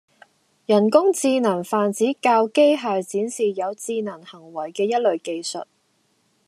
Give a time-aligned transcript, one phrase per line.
[0.65, 5.65] 人工智能泛指教機械展示有智能行為嘅一類技術